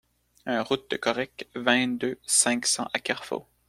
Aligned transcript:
un 0.47 0.63
route 0.63 0.89
de 0.89 0.97
Correc, 0.97 1.47
vingt-deux, 1.53 2.17
cinq 2.25 2.65
cents 2.65 2.89
à 2.91 2.97
Kerfot 2.97 3.45